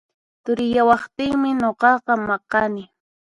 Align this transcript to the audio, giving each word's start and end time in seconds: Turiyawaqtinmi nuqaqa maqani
Turiyawaqtinmi 0.43 1.49
nuqaqa 1.61 2.13
maqani 2.27 2.83